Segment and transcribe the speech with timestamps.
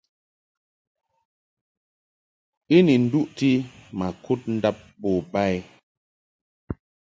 [2.75, 3.49] I ni nduʼti
[3.97, 5.55] ma kud ndab bo ba i.